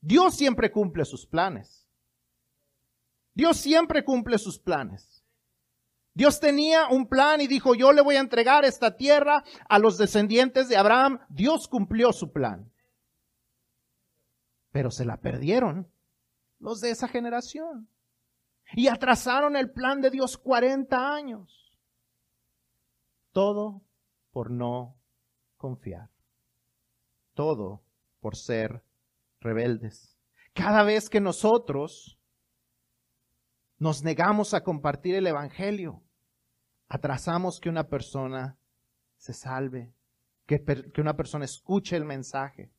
[0.00, 1.88] Dios siempre cumple sus planes.
[3.34, 5.24] Dios siempre cumple sus planes.
[6.14, 9.96] Dios tenía un plan y dijo, yo le voy a entregar esta tierra a los
[9.96, 11.20] descendientes de Abraham.
[11.30, 12.70] Dios cumplió su plan.
[14.72, 15.91] pero se la perdieron
[16.62, 17.88] los de esa generación.
[18.74, 21.76] Y atrasaron el plan de Dios 40 años.
[23.32, 23.82] Todo
[24.30, 24.96] por no
[25.58, 26.08] confiar.
[27.34, 27.82] Todo
[28.20, 28.82] por ser
[29.40, 30.16] rebeldes.
[30.54, 32.18] Cada vez que nosotros
[33.78, 36.02] nos negamos a compartir el Evangelio,
[36.88, 38.56] atrasamos que una persona
[39.16, 39.92] se salve,
[40.46, 42.70] que, que una persona escuche el mensaje.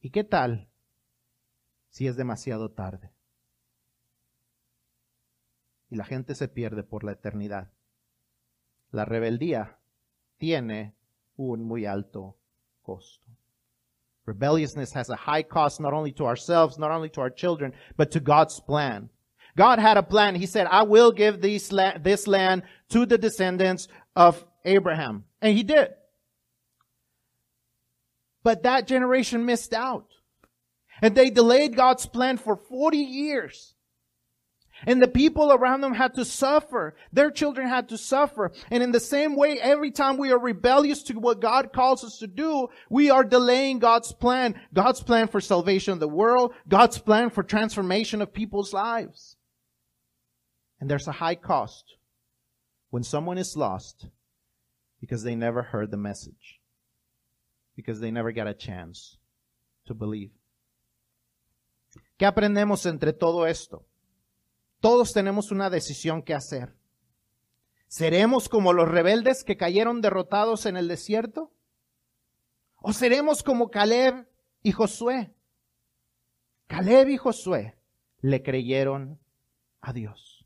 [0.00, 0.69] ¿Y qué tal
[2.00, 3.12] si es demasiado tarde?
[5.90, 7.72] Y la gente se pierde por la eternidad.
[8.90, 9.76] La rebeldía
[10.38, 10.94] tiene
[11.36, 12.38] un muy alto
[12.80, 13.26] costo.
[14.24, 18.10] Rebelliousness has a high cost not only to ourselves, not only to our children, but
[18.12, 19.10] to God's plan.
[19.54, 20.36] God had a plan.
[20.36, 25.26] He said, I will give this, la- this land to the descendants of Abraham.
[25.42, 25.90] And he did.
[28.42, 30.06] But that generation missed out.
[31.02, 33.74] And they delayed God's plan for 40 years.
[34.86, 36.94] And the people around them had to suffer.
[37.12, 38.52] Their children had to suffer.
[38.70, 42.18] And in the same way, every time we are rebellious to what God calls us
[42.18, 44.58] to do, we are delaying God's plan.
[44.72, 46.54] God's plan for salvation of the world.
[46.66, 49.36] God's plan for transformation of people's lives.
[50.80, 51.84] And there's a high cost
[52.88, 54.06] when someone is lost
[55.00, 56.60] because they never heard the message.
[57.76, 59.18] Because they never got a chance
[59.86, 60.30] to believe.
[62.20, 63.86] ¿Qué aprendemos entre todo esto?
[64.80, 66.76] Todos tenemos una decisión que hacer.
[67.86, 71.50] ¿Seremos como los rebeldes que cayeron derrotados en el desierto?
[72.76, 74.28] ¿O seremos como Caleb
[74.62, 75.34] y Josué?
[76.66, 77.78] Caleb y Josué
[78.20, 79.18] le creyeron
[79.80, 80.44] a Dios.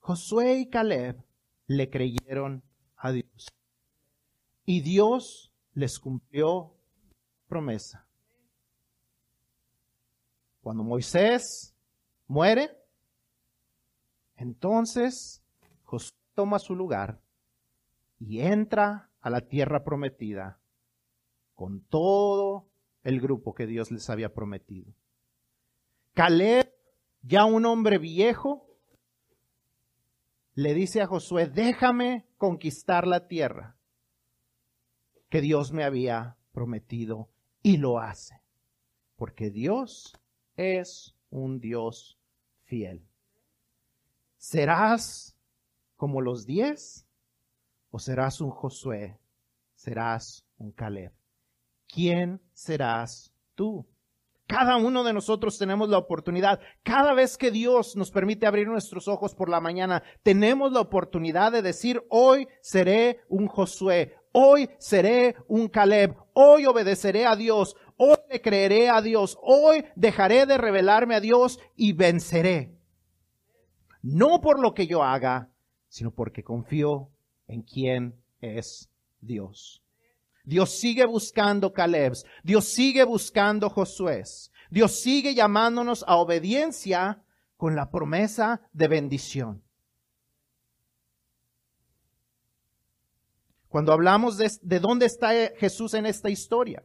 [0.00, 1.22] Josué y Caleb
[1.68, 2.64] le creyeron
[2.96, 3.46] a Dios.
[4.64, 6.76] Y Dios les cumplió
[7.46, 8.09] promesa.
[10.60, 11.74] Cuando Moisés
[12.26, 12.70] muere,
[14.36, 15.42] entonces
[15.84, 17.20] Josué toma su lugar
[18.18, 20.60] y entra a la tierra prometida
[21.54, 22.68] con todo
[23.02, 24.94] el grupo que Dios les había prometido.
[26.14, 26.72] Caleb,
[27.22, 28.66] ya un hombre viejo,
[30.54, 33.76] le dice a Josué, déjame conquistar la tierra
[35.28, 37.30] que Dios me había prometido
[37.62, 38.42] y lo hace,
[39.16, 40.19] porque Dios
[40.60, 42.18] es un Dios
[42.64, 43.02] fiel.
[44.36, 45.34] ¿Serás
[45.96, 47.06] como los diez
[47.90, 49.18] o serás un Josué?
[49.74, 51.12] ¿Serás un Caleb?
[51.88, 53.86] ¿Quién serás tú?
[54.46, 56.60] Cada uno de nosotros tenemos la oportunidad.
[56.82, 61.52] Cada vez que Dios nos permite abrir nuestros ojos por la mañana, tenemos la oportunidad
[61.52, 68.16] de decir, hoy seré un Josué, hoy seré un Caleb, hoy obedeceré a Dios, hoy
[68.30, 72.74] le creeré a Dios, hoy dejaré de revelarme a Dios y venceré.
[74.00, 75.50] No por lo que yo haga,
[75.88, 77.10] sino porque confío
[77.46, 78.90] en quién es
[79.20, 79.82] Dios.
[80.44, 82.24] Dios sigue buscando Calebs.
[82.42, 84.24] Dios sigue buscando Josué.
[84.70, 87.22] Dios sigue llamándonos a obediencia
[87.58, 89.62] con la promesa de bendición.
[93.68, 96.82] Cuando hablamos de dónde está Jesús en esta historia,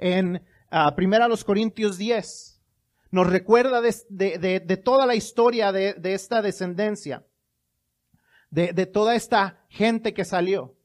[0.00, 0.36] en
[0.72, 2.60] uh, Primera los Corintios 10,
[3.10, 7.26] nos recuerda de toda la historia de, esta descendencia,
[8.50, 10.76] de toda esta gente que salió.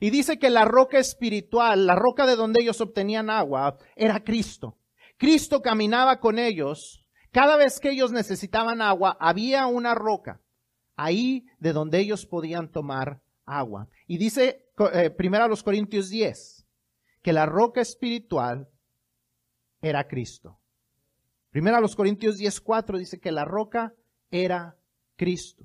[0.00, 4.78] Y dice que la roca espiritual, la roca de donde ellos obtenían agua, era Cristo.
[5.16, 7.06] Cristo caminaba con ellos.
[7.32, 10.40] Cada vez que ellos necesitaban agua, había una roca
[10.96, 13.88] ahí de donde ellos podían tomar agua.
[14.06, 16.55] Y dice eh, primero a los Corintios 10
[17.26, 18.68] que la roca espiritual
[19.82, 20.60] era Cristo.
[21.50, 23.92] Primero a los Corintios 10, 4 dice que la roca
[24.30, 24.76] era
[25.16, 25.64] Cristo.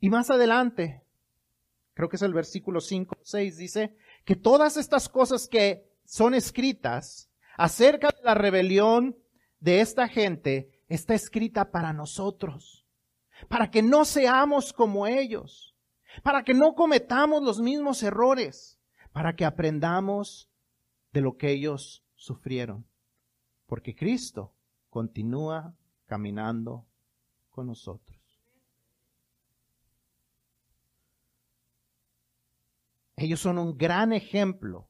[0.00, 1.02] Y más adelante,
[1.92, 3.94] creo que es el versículo 5, 6, dice
[4.24, 7.28] que todas estas cosas que son escritas
[7.58, 9.18] acerca de la rebelión
[9.60, 12.86] de esta gente está escrita para nosotros,
[13.50, 15.76] para que no seamos como ellos,
[16.22, 18.78] para que no cometamos los mismos errores,
[19.14, 20.50] para que aprendamos
[21.12, 22.84] de lo que ellos sufrieron,
[23.66, 24.56] porque Cristo
[24.90, 26.84] continúa caminando
[27.50, 28.18] con nosotros.
[33.14, 34.88] Ellos son un gran ejemplo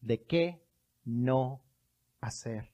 [0.00, 0.60] de qué
[1.04, 1.62] no
[2.20, 2.72] hacer.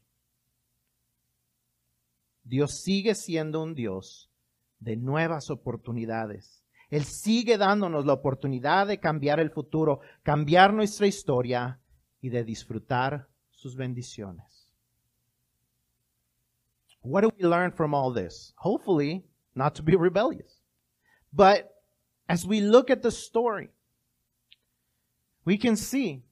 [2.44, 4.30] Dios sigue siendo un Dios
[4.78, 6.59] de nuevas oportunidades.
[6.90, 11.80] Él sigue dándonos la oportunidad de cambiar el futuro, cambiar nuestra historia
[12.20, 14.68] y de disfrutar sus bendiciones.
[17.02, 18.52] What do we learn from all this?
[18.56, 19.24] Hopefully,
[19.54, 20.60] not to be rebellious.
[21.32, 21.70] But
[22.28, 23.70] as we look at the story,
[25.44, 26.24] we can see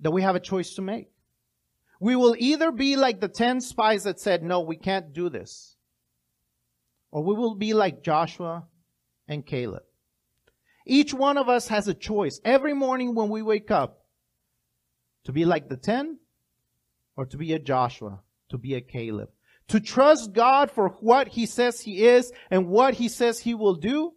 [0.00, 1.10] that we have a choice to make.
[2.00, 5.76] We will either be like the 10 spies that said, no, we can't do this.
[7.10, 8.66] Or we will be like Joshua
[9.30, 9.84] and Caleb.
[10.84, 14.04] Each one of us has a choice every morning when we wake up
[15.24, 16.18] to be like the 10
[17.16, 18.20] or to be a Joshua,
[18.50, 19.30] to be a Caleb.
[19.68, 23.76] To trust God for what he says he is and what he says he will
[23.76, 24.12] do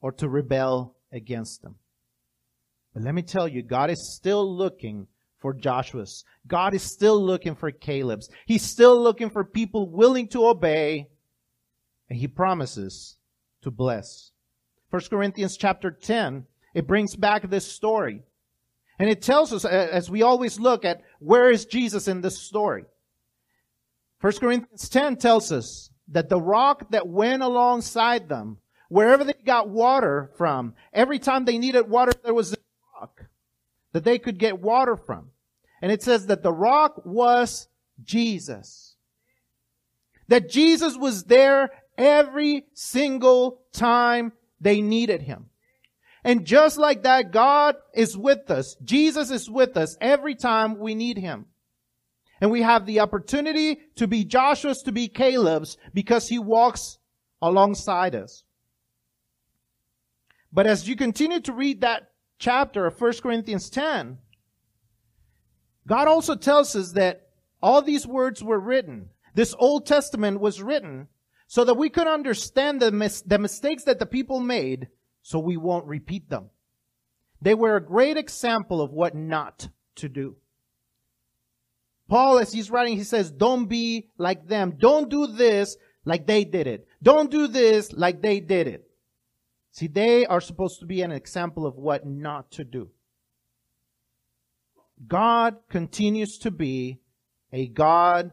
[0.00, 1.76] or to rebel against them.
[2.92, 5.06] But let me tell you, God is still looking
[5.38, 6.24] for Joshua's.
[6.48, 8.28] God is still looking for Caleb's.
[8.44, 11.08] He's still looking for people willing to obey.
[12.10, 13.18] And he promises
[13.62, 14.32] to bless.
[14.90, 18.22] 1 Corinthians chapter 10, it brings back this story.
[18.98, 22.84] And it tells us, as we always look at where is Jesus in this story.
[24.20, 28.58] 1 Corinthians 10 tells us that the rock that went alongside them,
[28.88, 32.56] wherever they got water from, every time they needed water, there was a
[33.00, 33.24] rock
[33.92, 35.30] that they could get water from.
[35.80, 37.68] And it says that the rock was
[38.04, 38.94] Jesus.
[40.28, 45.46] That Jesus was there every single time they needed him.
[46.24, 48.76] And just like that, God is with us.
[48.84, 51.46] Jesus is with us every time we need him.
[52.40, 56.98] And we have the opportunity to be Joshua's, to be Caleb's, because he walks
[57.40, 58.44] alongside us.
[60.52, 64.18] But as you continue to read that chapter of 1 Corinthians 10,
[65.86, 67.28] God also tells us that
[67.60, 69.10] all these words were written.
[69.34, 71.08] This Old Testament was written
[71.52, 74.88] so that we could understand the, mis- the mistakes that the people made
[75.20, 76.48] so we won't repeat them.
[77.42, 80.36] They were a great example of what not to do.
[82.08, 84.76] Paul, as he's writing, he says, don't be like them.
[84.78, 85.76] Don't do this
[86.06, 86.88] like they did it.
[87.02, 88.88] Don't do this like they did it.
[89.72, 92.88] See, they are supposed to be an example of what not to do.
[95.06, 97.00] God continues to be
[97.52, 98.32] a God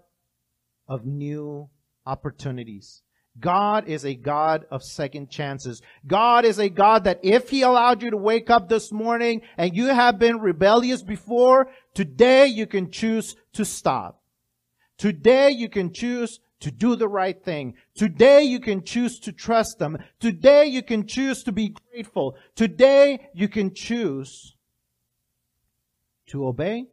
[0.87, 1.69] of new
[2.05, 3.01] opportunities.
[3.39, 5.81] God is a God of second chances.
[6.05, 9.75] God is a God that if He allowed you to wake up this morning and
[9.75, 14.21] you have been rebellious before, today you can choose to stop.
[14.97, 17.75] Today you can choose to do the right thing.
[17.95, 19.97] Today you can choose to trust Him.
[20.19, 22.35] Today you can choose to be grateful.
[22.55, 24.55] Today you can choose
[26.27, 26.87] to obey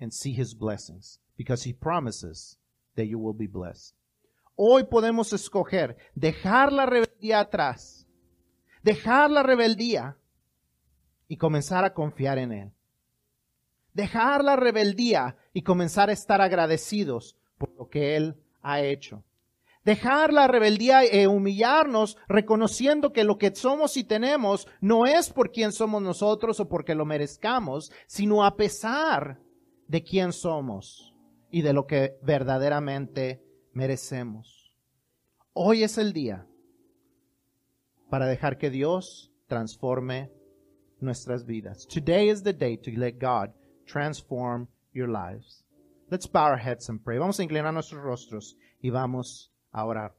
[0.00, 2.56] and see His blessings because He promises
[2.96, 3.94] that you will be blessed.
[4.56, 8.06] Hoy podemos escoger dejar la rebeldía atrás,
[8.82, 10.16] dejar la rebeldía
[11.26, 12.72] y comenzar a confiar en Él.
[13.92, 19.24] Dejar la rebeldía y comenzar a estar agradecidos por lo que Él ha hecho.
[19.84, 25.52] Dejar la rebeldía e humillarnos reconociendo que lo que somos y tenemos no es por
[25.52, 29.40] quién somos nosotros o porque lo merezcamos, sino a pesar
[29.86, 31.14] de quién somos
[31.50, 33.42] y de lo que verdaderamente
[33.74, 34.72] merecemos.
[35.52, 36.46] Hoy es el día
[38.08, 40.30] para dejar que Dios transforme
[41.00, 41.86] nuestras vidas.
[41.86, 43.52] Today is the day to let God
[43.86, 45.64] transform your lives.
[46.10, 47.18] Let's bow our heads and pray.
[47.18, 50.14] Vamos a inclinar nuestros rostros y vamos a orar.